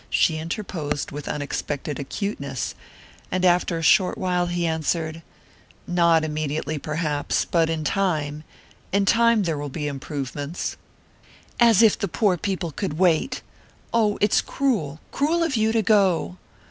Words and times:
she 0.09 0.39
interposed 0.39 1.11
with 1.11 1.27
unexpected 1.27 1.99
acuteness; 1.99 2.73
and 3.31 3.45
after 3.45 3.77
a 3.77 3.83
short 3.83 4.17
silence 4.17 4.51
he 4.53 4.65
answered: 4.65 5.21
"Not 5.85 6.23
immediately, 6.23 6.79
perhaps; 6.79 7.45
but 7.45 7.69
in 7.69 7.83
time 7.83 8.43
in 8.91 9.05
time 9.05 9.43
there 9.43 9.59
will 9.59 9.69
be 9.69 9.87
improvements." 9.87 10.75
"As 11.59 11.83
if 11.83 11.99
the 11.99 12.07
poor 12.07 12.35
people 12.35 12.71
could 12.71 12.97
wait! 12.97 13.43
Oh, 13.93 14.17
it's 14.21 14.41
cruel, 14.41 14.99
cruel 15.11 15.43
of 15.43 15.55
you 15.55 15.71
to 15.71 15.83
go!" 15.83 16.37